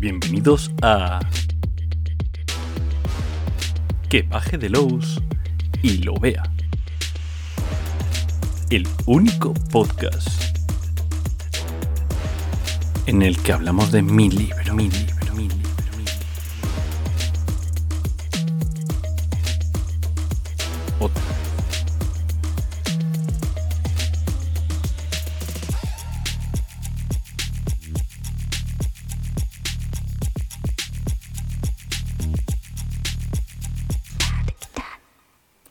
[0.00, 1.20] Bienvenidos a...
[4.08, 5.20] Que baje de Lowe's
[5.82, 6.42] y lo vea.
[8.70, 10.56] El único podcast
[13.04, 15.19] en el que hablamos de mi libro, mi libro,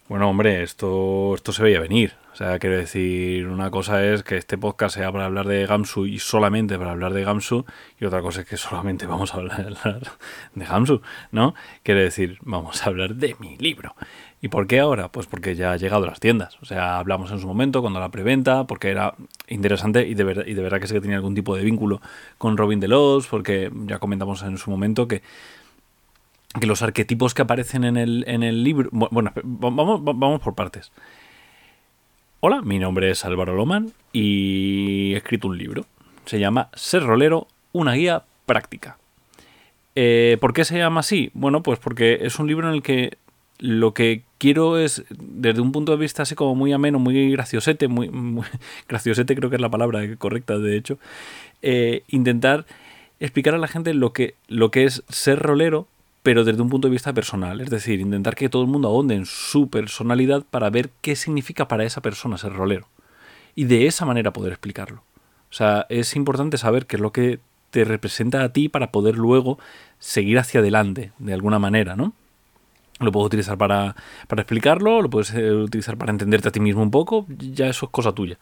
[0.09, 2.13] Bueno, hombre, esto, esto se veía venir.
[2.33, 6.07] O sea, quiero decir, una cosa es que este podcast sea para hablar de Gamsu
[6.07, 7.65] y solamente para hablar de Gamsu,
[7.99, 9.77] y otra cosa es que solamente vamos a hablar
[10.55, 11.01] de Gamsu,
[11.31, 11.53] ¿no?
[11.83, 13.95] Quiere decir, vamos a hablar de mi libro.
[14.41, 15.09] ¿Y por qué ahora?
[15.09, 16.57] Pues porque ya ha llegado a las tiendas.
[16.61, 19.13] O sea, hablamos en su momento, cuando la preventa, porque era
[19.47, 22.01] interesante y de, ver- y de verdad que sé que tenía algún tipo de vínculo
[22.39, 25.21] con Robin Delos, porque ya comentamos en su momento que
[26.59, 28.89] que los arquetipos que aparecen en el, en el libro...
[28.91, 30.91] bu- Bueno, vamos, va- vamos por partes.
[32.41, 35.85] Hola, mi nombre es Álvaro Loman y he escrito un libro.
[36.25, 38.97] Se llama Ser Rolero, una guía práctica.
[39.95, 41.31] Eh, ¿Por qué se llama así?
[41.33, 43.17] Bueno, pues porque es un libro en el que
[43.59, 47.89] lo que quiero es, desde un punto de vista así como muy ameno, muy graciosete,
[47.89, 48.45] muy, muy-
[48.87, 50.97] graciosete creo que es la palabra correcta, de hecho,
[51.61, 52.65] eh, intentar
[53.19, 55.87] explicar a la gente lo que, lo que es ser rolero,
[56.29, 57.59] pero desde un punto de vista personal.
[57.59, 61.67] Es decir, intentar que todo el mundo ahonde en su personalidad para ver qué significa
[61.67, 62.87] para esa persona ser rolero.
[63.55, 65.01] Y de esa manera poder explicarlo.
[65.49, 67.39] O sea, es importante saber qué es lo que
[67.71, 69.57] te representa a ti para poder luego
[69.97, 72.13] seguir hacia adelante, de alguna manera, ¿no?
[72.99, 73.95] Lo puedes utilizar para,
[74.27, 77.87] para explicarlo, lo puedes eh, utilizar para entenderte a ti mismo un poco, ya eso
[77.87, 78.37] es cosa tuya.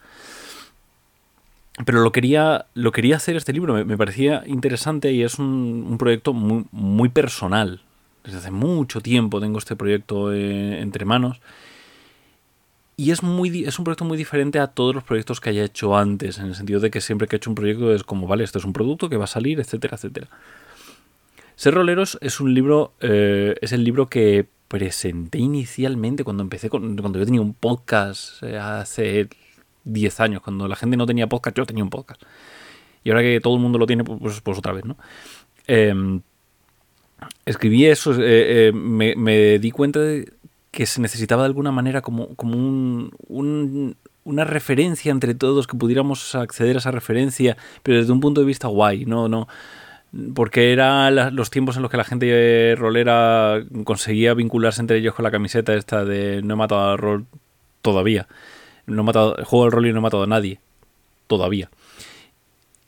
[1.84, 6.32] Pero lo quería, lo quería hacer este libro, me, parecía interesante y es un, proyecto
[6.32, 7.82] muy, muy personal.
[8.24, 11.40] Desde hace mucho tiempo tengo este proyecto eh, entre manos.
[12.96, 15.96] Y es, muy, es un proyecto muy diferente a todos los proyectos que haya hecho
[15.96, 18.42] antes, en el sentido de que siempre que he hecho un proyecto es como, vale,
[18.42, 20.28] esto es un producto que va a salir, etcétera, etcétera.
[21.54, 27.18] Ser Roleros es un libro, eh, es el libro que presenté inicialmente cuando empecé, cuando
[27.18, 29.28] yo tenía un podcast eh, hace
[29.88, 32.22] 10 años, cuando la gente no tenía podcast, yo tenía un podcast.
[33.04, 34.96] Y ahora que todo el mundo lo tiene, pues, pues otra vez, ¿no?
[35.66, 36.20] Em,
[37.46, 40.32] escribí eso, eh, eh, me, me di cuenta de
[40.70, 45.76] que se necesitaba de alguna manera como, como un, un- una referencia entre todos, que
[45.78, 49.48] pudiéramos acceder a esa referencia, pero desde un punto de vista guay, no, no,
[50.34, 55.14] porque eran los tiempos en los que la gente eh, rolera conseguía vincularse entre ellos
[55.14, 57.26] con la camiseta esta de no he matado al rol
[57.80, 58.28] todavía,
[58.88, 60.60] no he matado, juego al rol y no he matado a nadie,
[61.26, 61.70] todavía.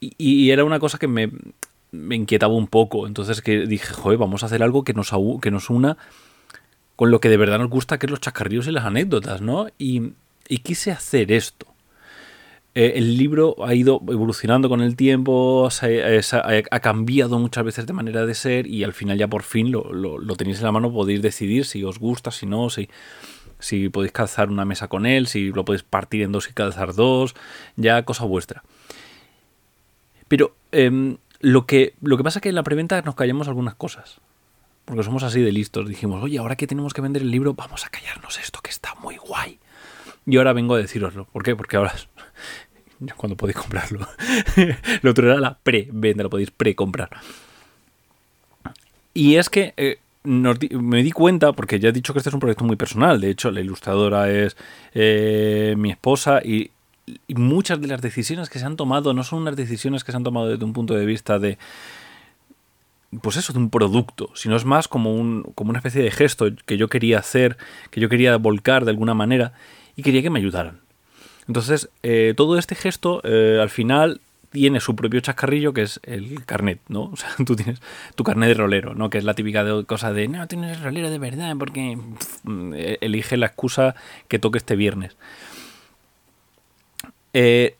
[0.00, 1.31] Y, era una cosa que me,
[1.93, 3.06] inquietaba un poco.
[3.06, 5.99] Entonces que dije, joder, vamos a hacer algo que nos, que nos una
[6.97, 9.69] con lo que de verdad nos gusta, que es los chascarrillos y las anécdotas, ¿no?
[9.78, 10.12] Y,
[10.62, 11.66] quise hacer esto.
[12.75, 17.65] Eh, el libro ha ido evolucionando con el tiempo, se- eh, se ha, cambiado muchas
[17.65, 20.59] veces de manera de ser y al final ya por fin lo, lo- lo tenéis
[20.59, 22.88] en la mano, podéis decidir si os gusta, si no, si,
[23.60, 26.94] si podéis calzar una mesa con él, si lo podéis partir en dos y calzar
[26.94, 27.34] dos,
[27.76, 28.62] ya cosa vuestra.
[30.28, 33.75] Pero em, lo, que, lo que pasa es que en la preventa nos callamos algunas
[33.75, 34.20] cosas.
[34.84, 35.88] Porque somos así de listos.
[35.88, 38.94] Dijimos, oye, ahora que tenemos que vender el libro, vamos a callarnos esto que está
[38.97, 39.59] muy guay.
[40.26, 41.26] Y ahora vengo a deciroslo.
[41.26, 41.56] ¿Por qué?
[41.56, 41.94] Porque ahora
[43.16, 44.06] cuando podéis comprarlo.
[45.03, 47.10] lo otro era la pre-venta, lo podéis pre-comprar.
[49.15, 52.41] Y es que eh, me di cuenta, porque ya he dicho que este es un
[52.41, 53.20] proyecto muy personal.
[53.20, 54.56] De hecho, la ilustradora es
[54.94, 56.70] eh, mi esposa y,
[57.26, 60.16] y muchas de las decisiones que se han tomado no son unas decisiones que se
[60.16, 61.58] han tomado desde un punto de vista de,
[63.22, 66.47] pues eso, de un producto, sino es más como, un, como una especie de gesto
[66.64, 67.56] que yo quería hacer,
[67.91, 69.52] que yo quería volcar de alguna manera
[69.97, 70.81] y quería que me ayudaran.
[71.48, 74.20] Entonces, eh, todo este gesto eh, al final
[74.50, 77.02] tiene su propio chascarrillo que es el carnet, ¿no?
[77.12, 77.81] O sea, tú tienes
[78.14, 79.08] tu carnet de rolero, ¿no?
[79.11, 81.97] Que es la típica de- cosa de, no, tienes rolero de verdad porque
[82.75, 83.94] eh, elige la excusa
[84.29, 85.17] que toque este viernes.
[87.32, 87.76] Eh,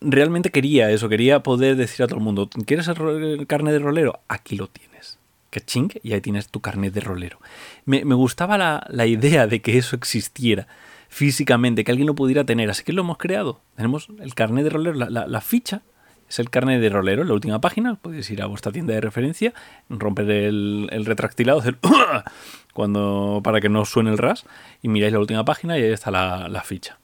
[0.00, 2.96] realmente quería eso, quería poder decir a todo el mundo, ¿quieres el,
[3.40, 4.20] el carnet de rolero?
[4.28, 5.18] Aquí lo tienes.
[5.50, 7.38] Que ching, y ahí tienes tu carnet de rolero.
[7.86, 10.66] Me, gustaba la, la idea de que eso existiera
[11.08, 13.60] físicamente, que alguien lo pudiera tener, así que lo hemos creado.
[13.76, 15.80] Tenemos el carnet de rolero, la- la ficha
[16.28, 19.00] es el carnet de rolero, en la última página, podéis ir a vuestra tienda de
[19.00, 19.54] referencia,
[19.88, 21.76] romper el, el retractilado, hacer
[22.74, 24.44] cuando para que no suene el ras,
[24.82, 26.98] y miráis la última página y ahí está la, la ficha.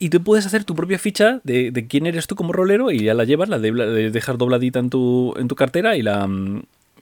[0.00, 3.14] Y tú puedes hacer tu propia ficha de, quién eres tú como rolero y ya
[3.14, 6.28] la llevas, la, de, dejar dobladita en tu, en tu cartera y la,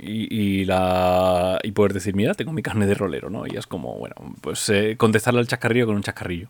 [0.01, 3.47] y, la y poder decir, mira, tengo mi carne de rolero, ¿no?
[3.47, 6.49] Y es como, bueno, pues eh, contestarle al chascarrillo con un chascarrillo.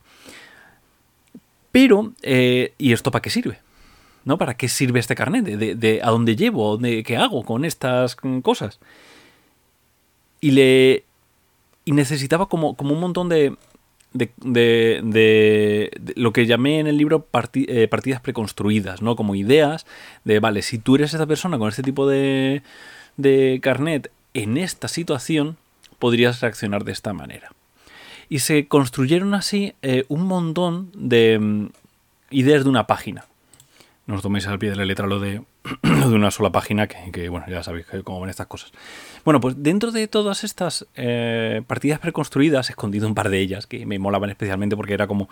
[1.72, 3.58] Pero, eh, ¿y esto para qué sirve?
[4.26, 4.36] ¿No?
[4.38, 5.44] ¿Para qué sirve este carnet?
[5.44, 6.76] ¿De, de, a dónde llevo?
[6.76, 8.80] De, ¿Qué hago con estas cosas?
[10.40, 11.04] Y le.
[11.84, 13.54] Y necesitaba como, como un montón de,
[14.12, 19.14] de, de, lo que llamé en el libro eh, partidas preconstruidas, ¿no?
[19.14, 19.86] Como ideas
[20.24, 22.62] de, vale, si tú eres esa persona con este tipo de,
[23.16, 25.56] de carnet en esta situación,
[25.98, 27.52] podrías reaccionar de esta manera.
[28.28, 31.68] Y se construyeron así eh, un montón de mm,
[32.30, 33.26] ideas de una página.
[34.06, 35.42] No os toméis al pie de la letra lo de,
[35.82, 38.72] de una sola página, que, bueno, ya sabéis cómo ven estas cosas.
[39.24, 43.66] Bueno, pues dentro de todas estas eh, partidas preconstruidas, he escondido un par de ellas
[43.66, 45.28] que me molaban especialmente porque era como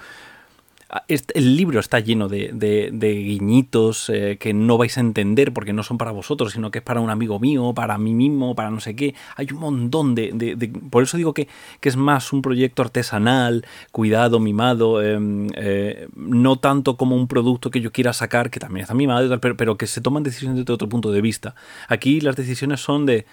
[1.08, 5.98] el libro está lleno de, guiñitos eh, que no vais a entender porque no son
[5.98, 8.94] para vosotros, sino que es para un amigo mío, para mí mismo, para no sé
[8.94, 9.14] qué.
[9.36, 10.70] Hay un montón de...
[10.90, 11.48] por eso digo que,
[11.82, 17.80] es más un proyecto artesanal, cuidado, mimado, em, eh, no tanto como un producto que
[17.80, 20.88] yo quiera sacar, que también está mimado, pero, pero que se toman decisiones desde otro
[20.88, 21.54] punto de vista.
[21.88, 23.26] Aquí las decisiones son de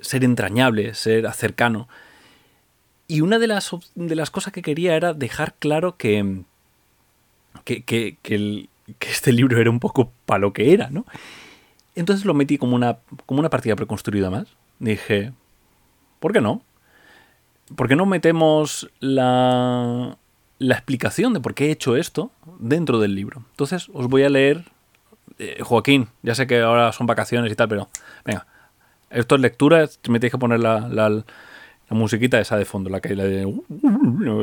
[0.00, 1.88] ser entrañable, ser cercano.
[3.06, 6.44] Y una de las, de las cosas que quería era dejar claro que
[7.64, 8.68] que, que, que,
[9.00, 11.04] este libro era un poco para lo que era, ¿no?
[11.94, 14.48] Entonces lo metí como una, como una partida preconstruida más.
[14.78, 15.32] Dije,
[16.20, 16.62] ¿por qué no?
[17.76, 20.18] ¿Por qué no metemos la,
[20.58, 23.44] la explicación de por qué he hecho esto dentro del libro?
[23.50, 24.64] Entonces os voy a leer,
[25.38, 27.88] eh, Joaquín, ya sé que ahora son vacaciones y tal, pero
[28.24, 28.46] venga,
[29.10, 31.24] esto es lectura, me tienes que poner la, la, la
[31.90, 33.50] musiquita esa de fondo, la que la de,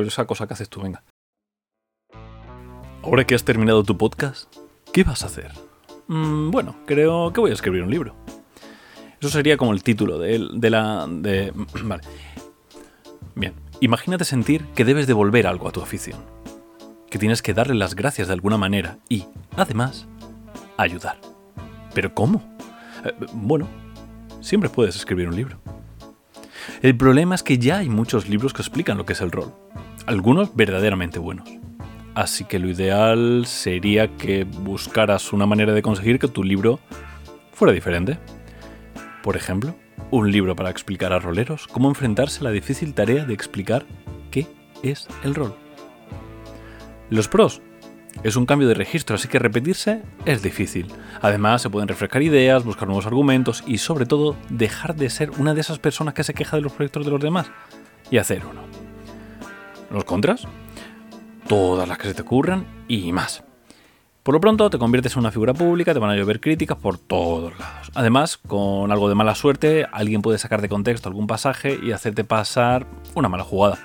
[0.06, 1.02] esa cosa que haces tú, venga.
[3.04, 4.54] Ahora que has terminado tu podcast,
[4.92, 5.50] ¿qué vas a hacer?
[6.06, 8.14] Mm, bueno, creo que voy a escribir un libro.
[9.20, 11.08] Eso sería como el título de, de la...
[11.08, 11.52] De,
[11.82, 12.02] vale.
[13.34, 16.20] Bien, imagínate sentir que debes devolver algo a tu afición.
[17.10, 19.24] Que tienes que darle las gracias de alguna manera y,
[19.56, 20.06] además,
[20.76, 21.18] ayudar.
[21.94, 22.40] ¿Pero cómo?
[23.04, 23.68] Eh, bueno,
[24.40, 25.58] siempre puedes escribir un libro.
[26.82, 29.52] El problema es que ya hay muchos libros que explican lo que es el rol.
[30.06, 31.61] Algunos verdaderamente buenos.
[32.14, 36.78] Así que lo ideal sería que buscaras una manera de conseguir que tu libro
[37.52, 38.18] fuera diferente.
[39.22, 39.74] Por ejemplo,
[40.10, 43.86] un libro para explicar a roleros cómo enfrentarse a la difícil tarea de explicar
[44.30, 44.46] qué
[44.82, 45.54] es el rol.
[47.08, 47.62] Los pros.
[48.22, 50.86] Es un cambio de registro, así que repetirse es difícil.
[51.22, 55.54] Además, se pueden refrescar ideas, buscar nuevos argumentos y, sobre todo, dejar de ser una
[55.54, 57.50] de esas personas que se queja de los proyectos de los demás
[58.10, 58.60] y hacer uno.
[59.90, 60.46] ¿Los contras?
[61.48, 63.44] Todas las que se te ocurran y más.
[64.22, 66.96] Por lo pronto te conviertes en una figura pública, te van a llover críticas por
[66.96, 67.90] todos lados.
[67.94, 72.22] Además, con algo de mala suerte, alguien puede sacar de contexto algún pasaje y hacerte
[72.22, 72.86] pasar
[73.16, 73.78] una mala jugada.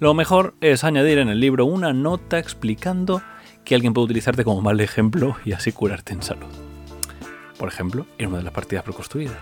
[0.00, 3.22] Lo mejor es añadir en el libro una nota explicando
[3.64, 6.48] que alguien puede utilizarte como mal ejemplo y así curarte en salud.
[7.58, 9.38] Por ejemplo, en una de las partidas preconstruidas.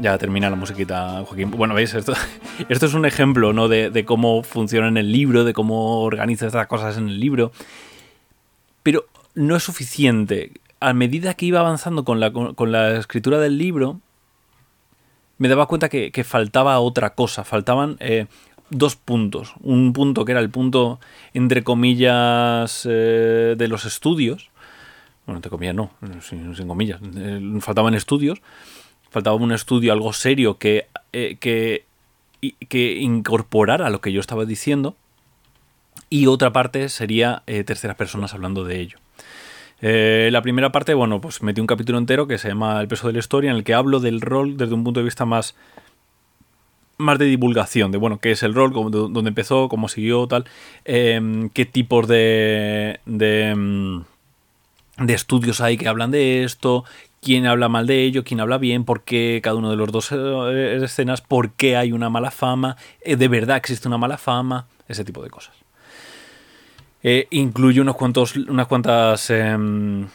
[0.00, 1.50] Ya termina la musiquita, Joaquín.
[1.50, 2.12] Bueno, veis, esto,
[2.68, 3.66] esto es un ejemplo ¿no?
[3.68, 7.50] de, cómo funciona en el libro, de cómo organiza estas cosas en el libro.
[8.82, 10.52] Pero no es suficiente.
[10.80, 14.00] A medida que iba avanzando con la, con, la escritura del libro,
[15.38, 17.42] me daba cuenta que, faltaba otra cosa.
[17.42, 18.26] Faltaban eh,
[18.70, 19.54] dos puntos.
[19.60, 21.00] Un punto que era el punto,
[21.34, 24.50] entre comillas, eh, de los estudios.
[25.26, 25.90] Bueno, entre comillas no,
[26.22, 27.00] sin, sin comillas.
[27.16, 28.40] Eh, faltaban estudios
[29.10, 31.84] faltaba un estudio, algo serio que, eh, que,
[32.68, 34.96] que, incorporara lo que yo estaba diciendo.
[36.10, 38.98] Y otra parte sería eh, terceras personas hablando de ello.
[39.80, 43.06] Eh, la primera parte, bueno, pues metí un capítulo entero que se llama El peso
[43.06, 45.54] de la historia, en el que hablo del rol desde un punto de vista más,
[46.96, 50.46] más de divulgación, de bueno, qué es el rol, cómo, dónde empezó, cómo siguió, tal,
[50.84, 54.04] em, qué tipos de, de, em,
[54.98, 56.84] de estudios hay que hablan de esto,
[57.20, 60.10] quién habla mal de ello, quién habla bien, por qué cada uno de los dos
[60.12, 64.66] eh, escenas, por qué hay una mala fama, eh, de verdad existe una mala fama,
[64.88, 65.54] ese tipo de cosas.
[67.02, 70.08] Eh, incluye unos cuantos, unas cuantas em,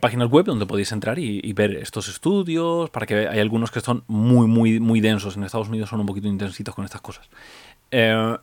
[0.00, 4.04] páginas web donde podéis entrar y, ver estos estudios, para que hay algunos que son
[4.06, 5.36] muy, muy, muy densos.
[5.36, 7.28] En Estados Unidos son un poquito intensitos con estas cosas.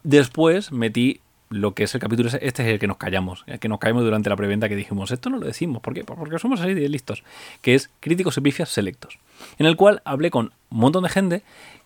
[0.04, 3.68] después metí lo que es el capítulo, este es el que nos callamos, el que
[3.68, 6.04] nos caemos durante la preventa que dijimos, esto no lo decimos, ¿por qué?
[6.04, 7.24] Porque somos así de listos,
[7.62, 9.20] que es Críticos y Pifias Selectos,
[9.58, 11.44] en el cual hablé con un montón de gente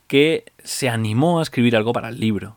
[0.07, 2.55] que se animó a escribir algo para el libro.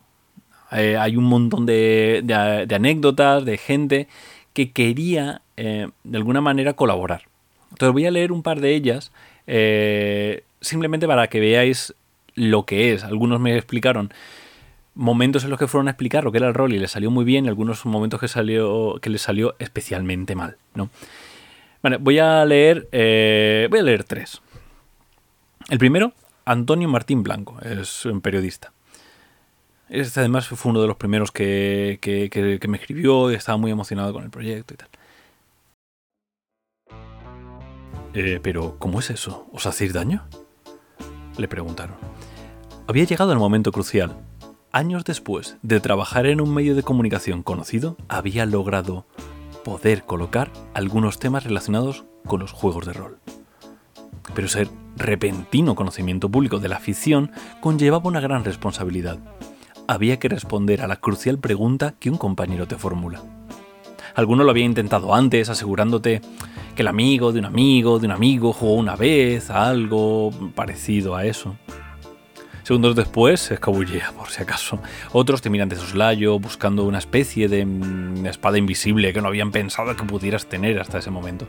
[0.71, 4.07] Eh, hay un montón de, anécdotas, de gente
[4.53, 7.23] que quería eh, de alguna manera colaborar.
[7.71, 9.11] Entonces voy a leer un par de ellas
[9.45, 11.93] eh, simplemente para que veáis
[12.35, 13.03] lo que es.
[13.03, 14.11] Algunos me explicaron
[14.95, 17.11] momentos en los que fueron a explicar lo que era el rol y les salió
[17.11, 20.57] muy bien y algunos momentos que, salió, que les salió especialmente mal.
[20.75, 20.89] ¿no?
[21.81, 22.87] Vale, voy a leer,
[23.69, 24.41] voy a leer tres.
[25.69, 26.13] El primero,
[26.45, 28.73] Antonio Martín Blanco, es un periodista.
[29.89, 31.99] Este además fue uno de los primeros que,
[32.67, 34.89] me escribió y estaba muy emocionado con el proyecto y tal.
[38.15, 39.47] Eh, pero, ¿cómo es eso?
[39.51, 40.23] ¿Os hacéis daño?
[41.37, 41.95] Le preguntaron.
[42.87, 44.15] Había llegado el momento crucial.
[44.75, 49.05] Años después de trabajar en un medio de comunicación conocido, había logrado
[49.63, 53.19] poder colocar algunos temas relacionados con los juegos de rol.
[54.33, 57.29] Pero ser repentino conocimiento público de la ficción
[57.61, 59.19] conllevaba una gran responsabilidad.
[59.87, 63.21] Había que responder a la crucial pregunta que un compañero te formula.
[64.15, 66.21] Alguno lo había intentado antes, asegurándote
[66.75, 71.15] que el amigo de un amigo de un amigo jugó una vez a algo parecido
[71.15, 71.57] a eso.
[72.63, 74.79] Segundos después se escabullea, por si acaso.
[75.11, 79.51] Otros te miran de soslayo, buscando una especie de mm, espada invisible que no habían
[79.51, 81.45] pensado que pudieras tener hasta ese momento.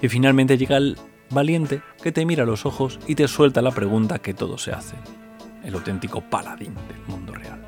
[0.00, 0.96] Y finalmente llega el
[1.28, 4.72] valiente que te mira a los ojos y te suelta la pregunta que todos se
[4.72, 4.98] hacen.
[5.64, 7.60] El auténtico paladín del mundo real.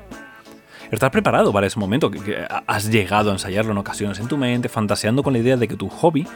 [0.89, 2.09] ¿Estás preparado para ese momento?
[2.09, 5.67] que ¿Has llegado a ensayarlo en ocasiones en tu mente, fantaseando con la idea de
[5.67, 6.27] que tu hobby,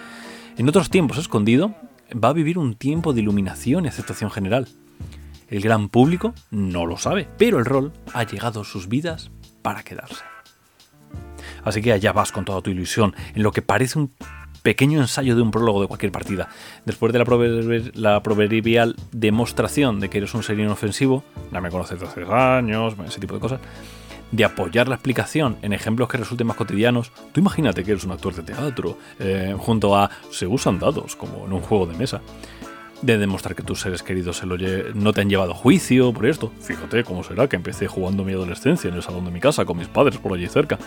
[0.58, 1.74] en otros tiempos escondido,
[2.14, 4.68] va a vivir un tiempo de iluminación y aceptación general?
[5.50, 9.84] El gran público no lo sabe, pero el rol ha llegado a sus vidas para
[9.84, 10.24] quedarse.
[11.64, 14.12] Así que allá vas con toda tu ilusión, en lo que parece un
[14.62, 16.50] pequeño ensayo de un prólogo de cualquier partida.
[16.86, 17.20] Después de
[17.96, 22.96] la, proverbial demostración de que eres un ser inofensivo, ya me conoces desde hace años,
[23.08, 23.60] ese tipo de cosas,
[24.32, 28.12] de apoyar la explicación en ejemplos que resulten más cotidianos, tú imagínate que eres un
[28.12, 32.22] actor de teatro, eh, junto a se usan dados, como en un juego de mesa
[33.02, 34.58] de demostrar que tus seres queridos se lo
[34.94, 36.52] no te han llevado a juicio por esto.
[36.62, 39.78] Fíjate cómo será que empecé jugando mi adolescencia en el salón de mi casa con
[39.78, 40.78] mis padres por allí cerca.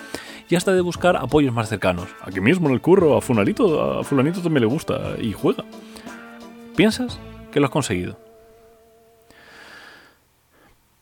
[0.48, 2.08] Y hasta de buscar apoyos más cercanos.
[2.20, 5.64] Aquí mismo en el curro, a Fulanito, a Fulanito también le gusta y juega.
[6.76, 7.18] ¿Piensas
[7.50, 8.18] que lo has conseguido?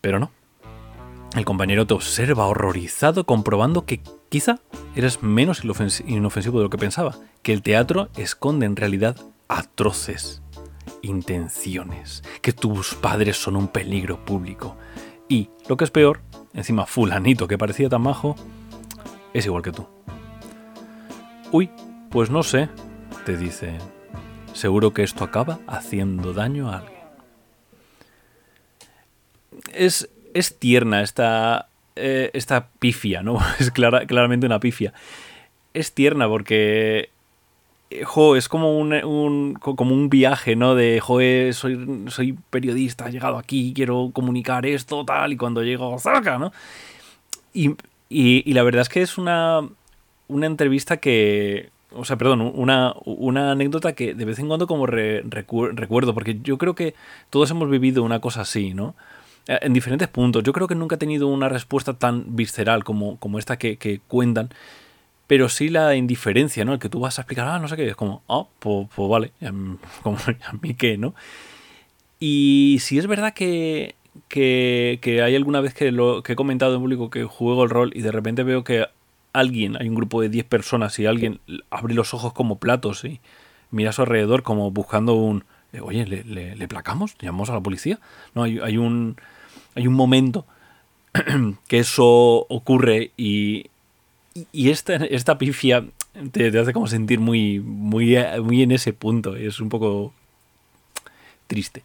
[0.00, 0.30] Pero no.
[1.36, 4.58] El compañero te observa horrorizado comprobando que quizá
[4.96, 9.16] eres menos inofensivo de lo que pensaba, que el teatro esconde en realidad
[9.48, 10.39] atroces
[11.02, 14.76] intenciones, que tus padres son un peligro público.
[15.28, 16.20] Y, lo que es peor,
[16.54, 18.36] encima fulanito que parecía tan majo,
[19.32, 19.86] es igual que tú.
[21.52, 21.70] Uy,
[22.10, 22.68] pues no sé,
[23.24, 23.78] te dice.
[24.52, 27.00] Seguro que esto acaba haciendo daño a alguien.
[29.72, 33.38] Es, es tierna esta, eh, esta pifia, ¿no?
[33.58, 34.92] Es claramente una pifia.
[35.72, 37.10] Es tierna porque
[38.04, 40.74] jo, es como un, como un viaje, ¿no?
[40.74, 45.98] De, joe, soy, soy periodista, he llegado aquí, quiero comunicar esto, tal, y cuando llego,
[45.98, 46.52] saca, ¿no?
[47.52, 47.74] Y,
[48.52, 49.60] la verdad es que es una,
[50.28, 54.86] una entrevista que, o sea, perdón, una, una anécdota que de vez en cuando como
[54.86, 56.94] recuerdo, porque yo creo que
[57.30, 58.94] todos hemos vivido una cosa así, ¿no?
[59.48, 60.42] Eh, en diferentes puntos.
[60.44, 64.00] Yo creo que nunca he tenido una respuesta tan visceral como, como esta que, que
[64.06, 64.50] cuentan
[65.30, 66.72] pero sí la indiferencia, ¿no?
[66.72, 69.08] El que tú vas a explicar, ah, no sé qué, es como, ah, pues, pues,
[69.08, 69.30] vale,
[70.02, 71.14] como a mí qué, ¿no?
[72.18, 73.94] Y si es verdad que,
[74.26, 77.92] que, hay alguna vez que, lo, que he comentado en público que juego el rol
[77.94, 78.86] y de repente veo que
[79.32, 81.38] alguien, hay un grupo de 10 personas y alguien
[81.70, 83.20] abre los ojos como platos y
[83.70, 87.14] mira a su alrededor como buscando un, eh, oye, ¿le, le, placamos?
[87.20, 88.00] ¿Llamamos a la policía?
[88.34, 89.14] No, hay, hay, un,
[89.76, 90.44] hay un momento
[91.68, 93.70] que eso ocurre y,
[94.34, 95.86] y esta, esta pifia
[96.32, 99.36] te, hace como sentir muy, muy, muy en ese punto.
[99.36, 100.12] Es un poco
[101.46, 101.82] triste.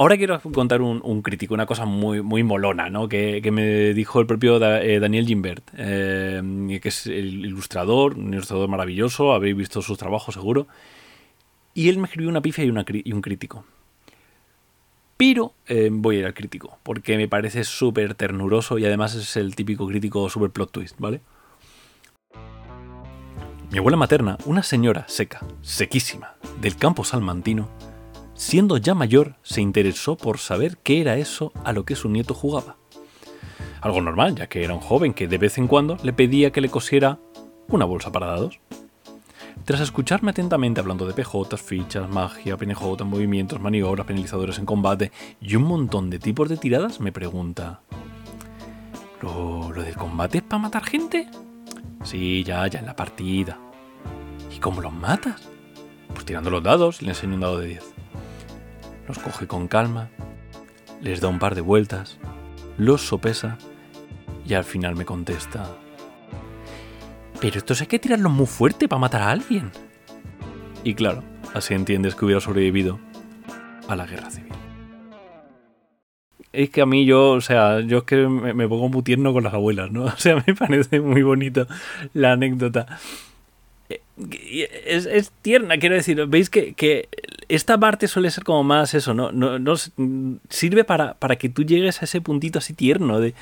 [0.00, 3.08] Ahora quiero contar un, crítico, una cosa muy, muy molona, ¿no?
[3.08, 8.68] Que, me dijo el propio eh, Daniel Gimbert, eh, que es el ilustrador, un ilustrador
[8.68, 10.68] maravilloso, habéis visto sus trabajos seguro.
[11.74, 13.64] Y él me escribió una pifia y, una, y un crítico.
[15.18, 19.36] Pero eh, voy a ir al crítico, porque me parece súper ternuroso y además es
[19.36, 21.20] el típico crítico super plot twist, ¿vale?
[23.72, 27.68] Mi abuela materna, una señora seca, sequísima, del campo salmantino,
[28.34, 32.32] siendo ya mayor, se interesó por saber qué era eso a lo que su nieto
[32.32, 32.76] jugaba.
[33.80, 36.60] Algo normal, ya que era un joven que de vez en cuando le pedía que
[36.60, 37.18] le cosiera
[37.66, 38.60] una bolsa para dados.
[39.68, 45.56] Tras escucharme atentamente hablando de PJ, fichas, magia, PNJ, movimientos, maniobras, penalizadores en combate y
[45.56, 47.82] un montón de tipos de tiradas, me pregunta:
[49.20, 51.28] ¿Lo, lo del combate es para matar gente?
[52.02, 53.58] Sí, ya, ya en la partida.
[54.56, 55.50] ¿Y cómo los matas?
[56.14, 57.94] Pues tirando los dados, le enseño un dado de 10.
[59.06, 60.08] Los coge con calma,
[61.02, 62.16] les da un par de vueltas,
[62.78, 63.58] los sopesa
[64.46, 65.68] y al final me contesta.
[67.40, 69.70] Pero estos hay que tirarlos muy fuerte para matar a alguien.
[70.82, 71.22] Y claro,
[71.54, 72.98] así entiendes que hubiera sobrevivido
[73.88, 74.52] a la guerra civil.
[76.52, 79.44] Es que a mí yo, o sea, yo es que me, pongo muy tierno con
[79.44, 80.04] las abuelas, ¿no?
[80.06, 81.66] O sea, me parece muy bonito
[82.14, 82.98] la anécdota.
[83.88, 84.00] Eh,
[84.86, 87.08] es, tierna, quiero decir, veis que,
[87.48, 89.30] esta parte suele ser como más eso, ¿no?
[89.30, 89.74] no,
[90.48, 93.34] sirve para, para, que tú llegues a ese puntito así tierno de,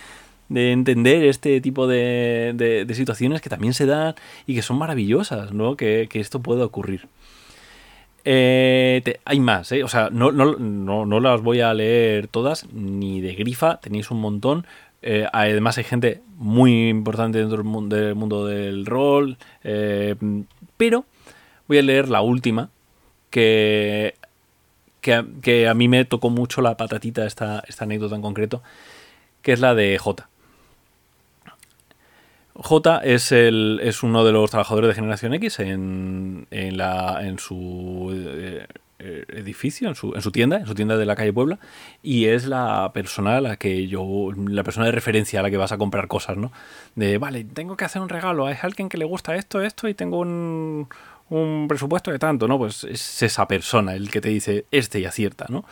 [0.49, 4.15] de entender este tipo de, de, situaciones que también se dan
[4.47, 5.76] y que son maravillosas, ¿no?
[5.76, 7.09] Que, que esto pueda ocurrir.
[8.29, 9.85] Eh, hay más, ¿eh?
[9.85, 14.11] O sea, no, no, no, no, las voy a leer todas, ni de grifa, tenéis
[14.11, 14.67] un montón.
[15.00, 19.38] Eh, además hay gente muy importante dentro del mundo del, rol.
[19.62, 20.17] Eh,
[20.76, 21.05] pero
[21.69, 22.71] voy a leer la última,
[23.31, 24.15] que,
[25.00, 28.61] que, a mí me tocó mucho la patatita esta, esta anécdota en concreto,
[29.43, 30.29] que es la de J.
[32.59, 37.39] J es, el, es uno de los trabajadores de Generación X en, en, la, en
[37.39, 38.67] su eh,
[38.99, 41.59] eh, edificio, en su, en su, tienda, en su tienda de la calle Puebla,
[42.03, 45.59] y es la persona a la que yo, la persona de referencia a la que
[45.59, 46.51] vas a comprar cosas, ¿no?
[46.95, 49.95] De, vale, tengo que hacer un regalo, hay alguien que le gusta esto, esto, y
[49.95, 50.89] tengo un,
[51.29, 52.57] un presupuesto de tanto, ¿no?
[52.59, 55.67] Pues es esa persona el que te dice este y acierta, ¿no?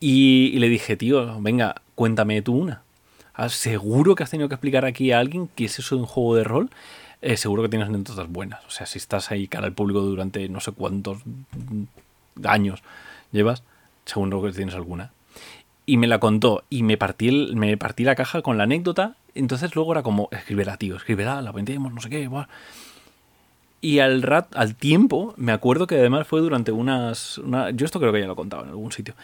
[0.00, 2.82] Y le dije, tío, venga, cuéntame tú una.
[3.48, 6.34] Seguro que has tenido que explicar aquí a alguien que es eso de un juego
[6.34, 6.70] de rol.
[7.20, 8.64] Eh, seguro que tienes anécdotas buenas.
[8.66, 11.18] O sea, si estás ahí cara al público durante no sé cuántos
[12.44, 12.82] años
[13.32, 13.62] llevas,
[14.04, 15.12] seguro que tienes alguna.
[15.86, 19.16] Y me la contó y me partí, me partí la caja con la anécdota.
[19.34, 22.28] Entonces luego era como, escribirá, tío, escribirá, la vendemos, no sé qué.
[23.80, 27.40] Y al, rat, al tiempo, me acuerdo que además fue durante unas...
[27.74, 29.14] yo esto creo que ya lo he contado en algún sitio.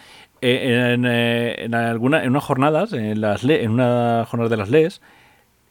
[0.40, 5.00] Eh, en, eh, alguna, en unas jornadas, en, las en una jornada de las leyes,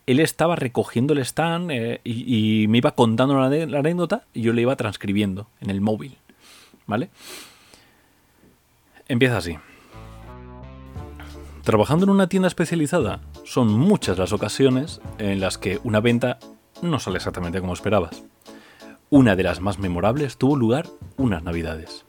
[0.06, 4.52] él estaba recogiendo el stand eh, y, me iba contando la, la, anécdota y yo
[4.52, 6.17] le iba transcribiendo en el móvil.
[6.86, 7.10] ¿Vale?
[9.08, 9.58] Empieza así.
[11.63, 16.39] Trabajando en una tienda especializada, son muchas las ocasiones en las que una venta
[16.82, 18.24] no sale exactamente como esperabas.
[19.15, 22.04] Una de las más memorables tuvo lugar unas navidades.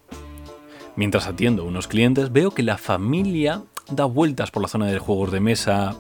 [0.97, 4.99] Mientras atiendo a unos clientes veo que la familia da vueltas por la zona de
[4.99, 5.95] juegos de mesa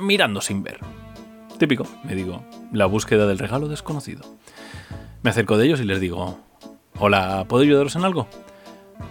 [0.00, 0.80] mirando sin ver.
[1.60, 2.42] Típico, me digo,
[2.72, 4.22] la búsqueda del regalo desconocido.
[5.22, 6.40] Me acerco de ellos y les digo,
[6.98, 8.26] hola, ¿puedo ayudaros en algo?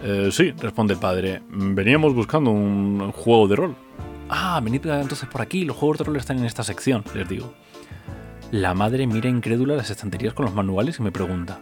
[0.02, 3.76] Eh, sí, responde el padre, veníamos buscando un juego de rol.
[4.28, 7.54] Ah, venid entonces por aquí, los juegos de rol están en esta sección, les digo.
[8.50, 11.60] La madre mira incrédula las estanterías con los manuales y me pregunta,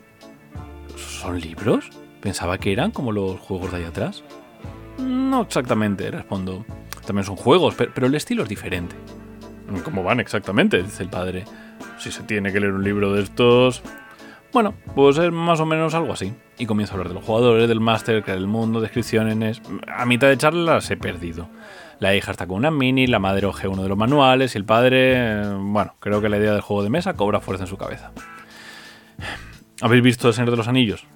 [0.97, 1.91] ¿son libros?
[2.21, 4.23] Pensaba que eran como los juegos de ahí atrás.
[4.99, 6.65] No exactamente, respondo.
[7.05, 8.95] También son juegos, pero el estilo es diferente.
[9.85, 10.81] ¿Cómo van exactamente?
[10.81, 11.45] dice el padre.
[11.99, 13.83] Si se tiene que leer un libro de estos...
[14.53, 16.33] Bueno, pues es más o menos algo así.
[16.57, 19.61] Y comienzo a hablar de los jugadores, del máster, que del mundo, descripciones...
[19.89, 21.49] A mitad de charla las he perdido.
[21.99, 24.65] La hija está con una mini, la madre oje uno de los manuales y el
[24.65, 25.43] padre...
[25.59, 28.13] Bueno, creo que la idea del juego de mesa cobra fuerza en su cabeza.
[29.81, 31.07] ¿Habéis visto El Señor de los Anillos?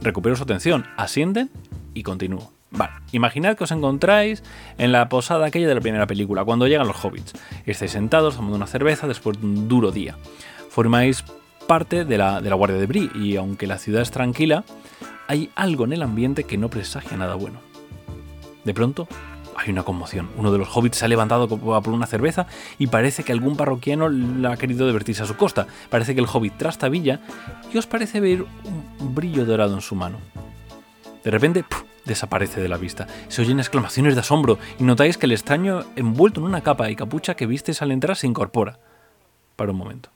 [0.00, 1.50] recupero su atención, ascienden
[1.94, 2.52] y continúo.
[2.70, 4.42] Vale, imaginad que os encontráis
[4.78, 7.32] en la posada aquella de la primera película, cuando llegan los hobbits.
[7.66, 10.16] Estáis sentados tomando una cerveza después de un duro día.
[10.68, 11.24] Formáis
[11.66, 14.64] parte de la, de la Guardia de Brie y aunque la ciudad es tranquila,
[15.26, 17.60] hay algo en el ambiente que no presagia nada bueno.
[18.64, 19.08] De pronto,
[19.60, 20.30] hay una conmoción.
[20.36, 22.46] Uno de los hobbits se ha levantado por una cerveza
[22.78, 25.66] y parece que algún parroquiano la ha querido divertirse a su costa.
[25.90, 27.20] Parece que el hobbit trastabilla
[27.72, 30.18] y os parece ver un brillo dorado en su mano.
[31.22, 31.64] De repente,
[32.04, 33.06] desaparece de la vista.
[33.28, 36.96] Se oyen exclamaciones de asombro y notáis que el extraño envuelto en una capa y
[36.96, 38.78] capucha que visteis al entrar se incorpora.
[39.56, 40.08] Para un momento.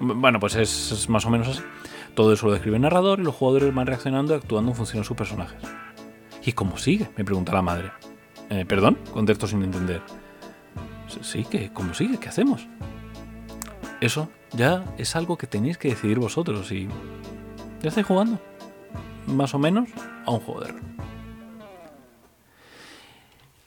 [0.00, 1.62] Bueno, pues es, más o menos así.
[2.14, 5.02] Todo eso lo describe el narrador y los jugadores van reaccionando y actuando en función
[5.02, 5.60] de sus personajes.
[6.44, 7.10] ¿Y cómo sigue?
[7.16, 7.90] me pregunta la madre.
[8.50, 8.98] Eh, ¿Perdón?
[9.12, 10.02] Contesto sin entender.
[11.22, 12.18] Sí, que ¿cómo sigue?
[12.18, 12.66] ¿Qué hacemos?
[14.00, 16.88] Eso ya es algo que tenéis que decidir vosotros y
[17.82, 18.40] ya estáis jugando,
[19.26, 19.88] más o menos,
[20.24, 20.87] a un juego de.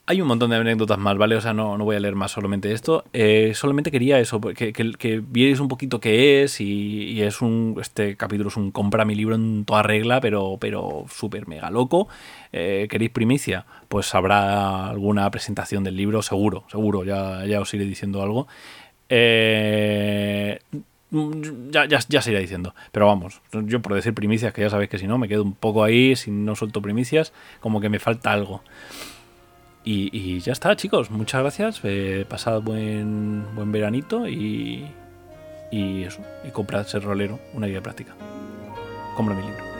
[0.04, 1.36] Hay un montón de anécdotas más, ¿vale?
[1.36, 3.04] O sea, no, no voy a leer más solamente esto.
[3.12, 7.78] Eh, solamente quería eso, que, que, que, vierais un poquito qué es y, es un...
[7.80, 12.08] Este capítulo es un compra mi libro en toda regla, pero, pero súper mega loco.
[12.52, 13.64] Eh, ¿Queréis primicia?
[13.88, 18.48] Pues habrá alguna presentación del libro, seguro, seguro, ya, ya os iré diciendo algo.
[19.08, 20.58] Eh,
[21.70, 22.74] ya, ya, ya, se irá diciendo.
[22.90, 25.54] Pero vamos, yo por decir primicias, que ya sabéis que si no, me quedo un
[25.54, 28.62] poco ahí, si no suelto primicias, como que me falta algo.
[29.84, 31.10] Y, ya está, chicos.
[31.10, 31.80] Muchas gracias.
[31.82, 34.86] Eh, pasad buen, buen veranito y,
[35.70, 36.22] y eso.
[36.46, 38.14] Y comprad ser rolero, una guía práctica.
[39.16, 39.71] Compra mi libro.